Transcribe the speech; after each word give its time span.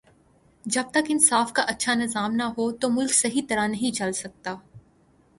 جب 0.65 0.83
تک 0.91 1.09
انصاف 1.09 1.51
کا 1.53 1.61
اچھا 1.63 1.93
نظام 1.93 2.35
نہ 2.35 2.43
ہو 2.57 2.71
تو 2.71 2.89
ملک 2.89 3.13
صحیح 3.13 3.41
طرح 3.49 3.67
نہیں 3.67 3.95
چل 3.95 4.11
سکتا 4.13 4.55